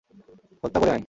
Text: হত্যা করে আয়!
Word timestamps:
হত্যা 0.63 0.79
করে 0.81 0.91
আয়! 0.91 0.99